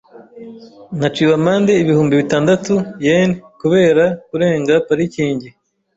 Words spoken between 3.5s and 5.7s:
kubera kurenga parikingi.